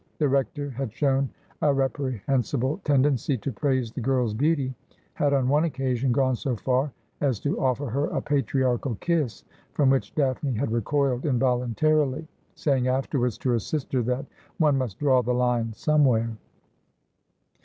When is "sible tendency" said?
2.41-3.37